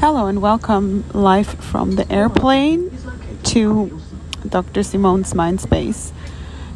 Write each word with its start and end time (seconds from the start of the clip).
Hello 0.00 0.26
and 0.26 0.40
welcome 0.40 1.04
live 1.12 1.48
from 1.48 1.96
the 1.96 2.10
airplane 2.10 2.96
to 3.42 4.00
Dr. 4.48 4.84
Simone's 4.84 5.34
Mind 5.34 5.60
Space. 5.60 6.12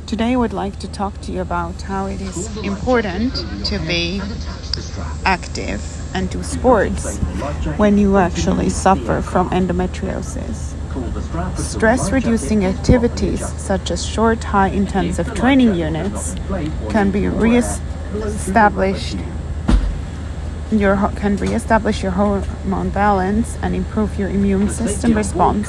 Today 0.09 0.33
I 0.33 0.37
would 0.37 0.53
like 0.53 0.81
to 0.81 0.89
talk 0.91 1.21
to 1.21 1.31
you 1.31 1.41
about 1.41 1.83
how 1.83 2.07
it 2.07 2.21
is 2.21 2.57
important 2.65 3.33
to 3.67 3.79
be 3.87 4.21
active 5.25 5.81
and 6.13 6.31
do 6.31 6.43
sports 6.43 7.19
when 7.77 7.97
you 7.97 8.17
actually 8.17 8.71
suffer 8.71 9.23
from 9.23 9.51
endometriosis. 9.51 10.75
Stress 11.57 12.11
reducing 12.11 12.65
activities 12.65 13.47
such 13.57 13.93
as 13.93 14.05
short, 14.05 14.43
high 14.43 14.71
intensive 14.71 15.33
training 15.37 15.77
units 15.77 16.35
can 16.91 17.13
be 17.13 17.29
re 17.29 17.59
established 17.59 19.17
your 20.79 20.97
can 21.17 21.37
re-establish 21.37 22.03
your 22.03 22.13
hormone 22.13 22.91
balance 22.91 23.59
and 23.63 23.75
improve 23.75 24.19
your 24.19 24.29
immune 24.29 24.69
system 24.69 25.15
response. 25.15 25.69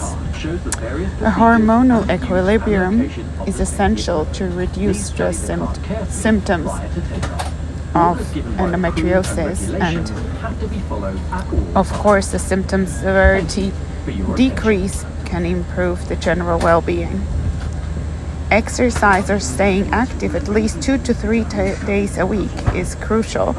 A 1.21 1.31
hormonal 1.31 2.09
equilibrium 2.09 3.09
is 3.47 3.59
essential 3.59 4.25
to 4.33 4.45
reduce 4.49 5.05
stress 5.05 5.37
symptoms 6.09 6.69
of 7.95 8.17
endometriosis 8.57 9.79
and 9.79 10.11
of 11.77 11.91
course 11.93 12.31
the 12.31 12.39
symptom 12.39 12.87
severity 12.87 13.71
decrease 14.35 15.05
can 15.25 15.45
improve 15.45 16.07
the 16.09 16.15
general 16.15 16.59
well-being. 16.59 17.21
Exercise 18.49 19.29
or 19.29 19.39
staying 19.39 19.87
active 19.91 20.35
at 20.35 20.47
least 20.47 20.81
two 20.81 20.97
to 20.99 21.13
three 21.13 21.43
days 21.43 22.17
a 22.17 22.25
week 22.25 22.51
is 22.75 22.95
crucial 22.95 23.53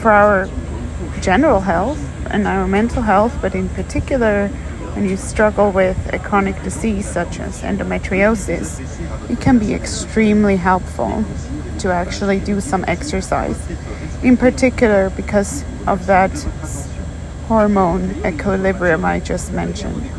for 0.00 0.10
our 0.10 0.48
general 1.20 1.60
health 1.60 2.00
and 2.30 2.46
our 2.46 2.66
mental 2.66 3.02
health, 3.02 3.36
but 3.40 3.54
in 3.54 3.68
particular, 3.70 4.48
when 4.94 5.08
you 5.08 5.16
struggle 5.16 5.70
with 5.70 6.12
a 6.12 6.18
chronic 6.18 6.60
disease 6.62 7.08
such 7.08 7.38
as 7.38 7.62
endometriosis, 7.62 8.80
it 9.30 9.40
can 9.40 9.58
be 9.58 9.74
extremely 9.74 10.56
helpful 10.56 11.24
to 11.78 11.92
actually 11.92 12.40
do 12.40 12.60
some 12.60 12.84
exercise. 12.88 13.58
In 14.22 14.36
particular, 14.36 15.10
because 15.10 15.64
of 15.86 16.06
that 16.06 16.32
hormone 17.46 18.14
equilibrium 18.24 19.04
I 19.04 19.20
just 19.20 19.52
mentioned. 19.52 20.10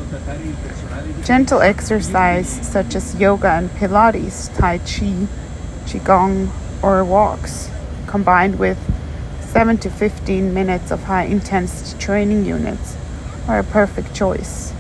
Gentle 1.23 1.61
exercise 1.61 2.49
such 2.67 2.95
as 2.95 3.16
yoga 3.16 3.52
and 3.52 3.69
Pilates, 3.69 4.53
Tai 4.57 4.79
Chi, 4.79 5.27
Qigong, 5.85 6.49
or 6.83 7.03
walks, 7.05 7.69
combined 8.07 8.57
with 8.59 8.77
7 9.52 9.77
to 9.80 9.89
15 9.89 10.53
minutes 10.53 10.91
of 10.91 11.03
high 11.03 11.25
intensity 11.25 11.99
training 11.99 12.45
units 12.45 12.95
are 13.49 13.59
a 13.59 13.66
perfect 13.66 14.16
choice. 14.16 14.71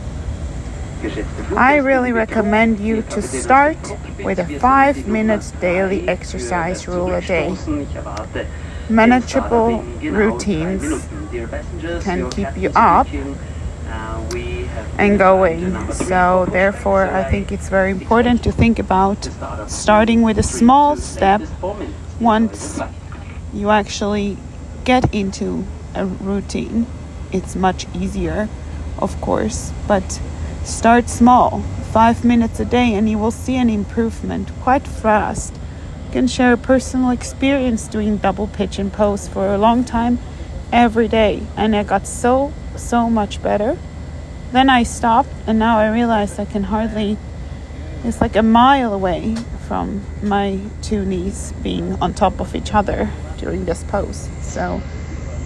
I 1.57 1.75
really 1.75 2.13
recommend 2.13 2.79
you 2.79 3.01
to 3.01 3.21
start 3.21 3.77
with 4.23 4.39
a 4.39 4.45
5 4.59 5.07
minutes 5.07 5.51
daily 5.59 6.07
exercise 6.07 6.87
rule 6.87 7.13
a 7.13 7.19
day. 7.19 7.53
Manageable 8.89 9.81
routines 10.01 11.05
can 12.01 12.29
keep 12.29 12.55
you 12.55 12.71
up 12.73 13.07
and 14.97 15.17
going. 15.17 15.91
So, 15.91 16.45
therefore, 16.49 17.09
I 17.09 17.29
think 17.29 17.51
it's 17.51 17.67
very 17.67 17.91
important 17.91 18.41
to 18.43 18.53
think 18.53 18.79
about 18.79 19.27
starting 19.67 20.21
with 20.21 20.37
a 20.39 20.43
small 20.43 20.95
step 20.95 21.41
once 22.21 22.79
you 23.53 23.69
actually 23.69 24.37
get 24.83 25.13
into 25.13 25.65
a 25.95 26.05
routine, 26.05 26.87
it's 27.31 27.55
much 27.55 27.85
easier, 27.95 28.49
of 28.97 29.19
course, 29.21 29.71
but 29.87 30.21
start 30.63 31.09
small, 31.09 31.61
five 31.91 32.23
minutes 32.23 32.59
a 32.59 32.65
day, 32.65 32.93
and 32.93 33.09
you 33.09 33.17
will 33.17 33.31
see 33.31 33.55
an 33.55 33.69
improvement 33.69 34.51
quite 34.61 34.87
fast. 34.87 35.53
You 36.05 36.11
can 36.11 36.27
share 36.27 36.53
a 36.53 36.57
personal 36.57 37.09
experience 37.11 37.87
doing 37.87 38.17
double 38.17 38.47
pigeon 38.47 38.91
pose 38.91 39.27
for 39.27 39.53
a 39.53 39.57
long 39.57 39.83
time 39.83 40.19
every 40.71 41.07
day, 41.07 41.43
and 41.55 41.75
I 41.75 41.83
got 41.83 42.07
so, 42.07 42.53
so 42.75 43.09
much 43.09 43.41
better. 43.41 43.77
Then 44.51 44.69
I 44.69 44.83
stopped, 44.83 45.33
and 45.47 45.57
now 45.57 45.77
I 45.79 45.91
realize 45.91 46.37
I 46.37 46.45
can 46.45 46.63
hardly, 46.63 47.17
it's 48.03 48.19
like 48.19 48.35
a 48.35 48.43
mile 48.43 48.93
away 48.93 49.35
from 49.71 50.01
my 50.21 50.59
two 50.81 51.05
knees 51.05 51.53
being 51.63 51.93
on 52.01 52.13
top 52.13 52.41
of 52.41 52.53
each 52.53 52.73
other 52.73 53.09
during 53.37 53.63
this 53.63 53.85
pose. 53.85 54.27
So 54.41 54.81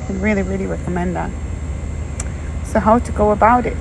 I 0.10 0.14
really, 0.14 0.42
really 0.42 0.66
recommend 0.66 1.16
that. 1.16 1.30
So, 2.66 2.80
how 2.80 2.98
to 2.98 3.12
go 3.12 3.30
about 3.30 3.68
it? 3.68 3.78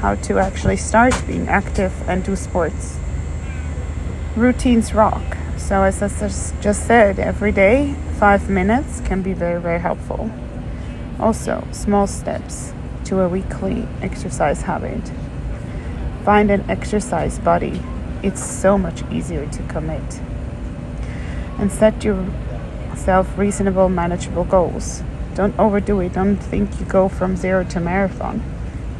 How 0.00 0.16
to 0.16 0.40
actually 0.40 0.78
start 0.78 1.14
being 1.28 1.46
active 1.46 1.92
and 2.08 2.24
do 2.24 2.34
sports? 2.34 2.98
Routines 4.34 4.94
rock. 4.94 5.36
So, 5.58 5.84
as 5.84 6.02
I 6.02 6.08
just 6.60 6.86
said, 6.88 7.20
every 7.20 7.52
day, 7.52 7.94
five 8.18 8.50
minutes 8.50 9.00
can 9.02 9.22
be 9.22 9.32
very, 9.32 9.60
very 9.60 9.78
helpful. 9.78 10.28
Also, 11.20 11.68
small 11.70 12.08
steps 12.08 12.72
to 13.04 13.20
a 13.20 13.28
weekly 13.28 13.86
exercise 14.02 14.62
habit. 14.62 15.12
Find 16.24 16.50
an 16.50 16.68
exercise 16.68 17.38
buddy. 17.38 17.80
It's 18.24 18.42
so 18.42 18.78
much 18.78 19.02
easier 19.12 19.46
to 19.46 19.62
commit. 19.64 20.20
And 21.58 21.70
set 21.70 22.02
yourself 22.02 23.36
reasonable, 23.36 23.90
manageable 23.90 24.44
goals. 24.44 25.02
Don't 25.34 25.54
overdo 25.58 26.00
it. 26.00 26.14
Don't 26.14 26.38
think 26.38 26.80
you 26.80 26.86
go 26.86 27.10
from 27.10 27.36
zero 27.36 27.64
to 27.64 27.80
marathon. 27.80 28.42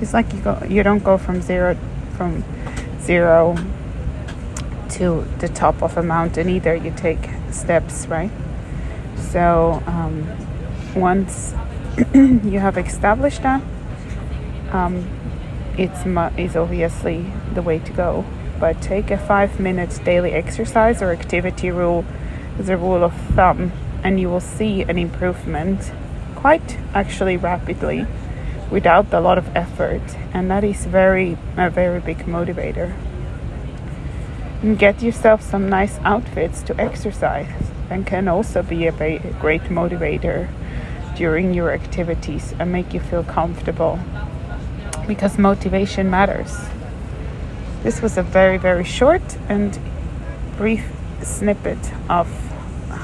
It's 0.02 0.12
like 0.12 0.30
you 0.34 0.40
go. 0.40 0.62
You 0.68 0.82
don't 0.82 1.02
go 1.02 1.16
from 1.16 1.40
zero 1.40 1.74
from 2.18 2.44
zero 3.00 3.56
to 4.90 5.26
the 5.38 5.48
top 5.48 5.82
of 5.82 5.96
a 5.96 6.02
mountain 6.02 6.50
either. 6.50 6.74
You 6.74 6.92
take 6.94 7.30
steps, 7.50 8.06
right? 8.06 8.30
So 9.16 9.82
um, 9.86 10.28
once 10.94 11.54
you 12.14 12.58
have 12.58 12.76
established 12.76 13.42
that, 13.42 13.62
um, 14.70 15.08
it's 15.76 16.06
is 16.38 16.56
obviously 16.56 17.26
the 17.52 17.62
way 17.62 17.78
to 17.80 17.92
go. 17.92 18.24
But 18.60 18.80
take 18.80 19.10
a 19.10 19.18
five 19.18 19.58
minutes 19.58 19.98
daily 19.98 20.32
exercise 20.32 21.02
or 21.02 21.10
activity 21.10 21.70
rule 21.70 22.04
as 22.58 22.68
a 22.68 22.76
rule 22.76 23.02
of 23.02 23.14
thumb 23.34 23.72
and 24.04 24.20
you 24.20 24.28
will 24.28 24.40
see 24.40 24.82
an 24.82 24.98
improvement 24.98 25.92
quite 26.36 26.78
actually 26.94 27.36
rapidly 27.36 28.06
without 28.70 29.12
a 29.12 29.20
lot 29.20 29.38
of 29.38 29.56
effort. 29.56 30.02
And 30.32 30.50
that 30.50 30.62
is 30.62 30.86
very 30.86 31.36
a 31.56 31.70
very 31.70 32.00
big 32.00 32.18
motivator. 32.18 32.94
And 34.62 34.78
get 34.78 35.02
yourself 35.02 35.42
some 35.42 35.68
nice 35.68 35.98
outfits 36.04 36.62
to 36.64 36.80
exercise 36.80 37.70
and 37.90 38.06
can 38.06 38.28
also 38.28 38.62
be 38.62 38.86
a 38.86 38.92
great 39.40 39.62
motivator 39.64 40.48
during 41.16 41.52
your 41.52 41.70
activities 41.72 42.54
and 42.58 42.72
make 42.72 42.94
you 42.94 43.00
feel 43.00 43.24
comfortable 43.24 43.98
because 45.06 45.38
motivation 45.38 46.10
matters 46.10 46.56
this 47.82 48.00
was 48.00 48.16
a 48.16 48.22
very 48.22 48.58
very 48.58 48.84
short 48.84 49.36
and 49.48 49.78
brief 50.56 50.84
snippet 51.22 51.78
of 52.08 52.28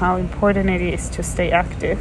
how 0.01 0.15
important 0.15 0.69
it 0.69 0.81
is 0.81 1.09
to 1.09 1.23
stay 1.23 1.51
active. 1.51 1.99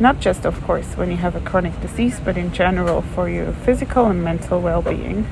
Not 0.00 0.20
just, 0.20 0.44
of 0.44 0.62
course, 0.64 0.96
when 0.96 1.10
you 1.10 1.16
have 1.16 1.34
a 1.36 1.40
chronic 1.40 1.80
disease, 1.80 2.20
but 2.22 2.36
in 2.36 2.52
general 2.52 3.02
for 3.02 3.28
your 3.28 3.52
physical 3.52 4.06
and 4.06 4.22
mental 4.22 4.60
well 4.60 4.82
being. 4.82 5.26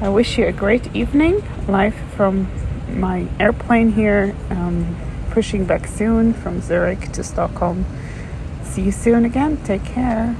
I 0.00 0.08
wish 0.08 0.38
you 0.38 0.46
a 0.46 0.52
great 0.52 0.94
evening, 0.96 1.42
live 1.68 1.94
from 2.16 2.48
my 2.88 3.28
airplane 3.38 3.92
here, 3.92 4.34
um, 4.50 4.96
pushing 5.30 5.64
back 5.64 5.86
soon 5.86 6.32
from 6.32 6.60
Zurich 6.60 7.12
to 7.12 7.22
Stockholm. 7.22 7.86
See 8.64 8.82
you 8.82 8.92
soon 8.92 9.24
again. 9.24 9.58
Take 9.64 9.84
care. 9.84 10.34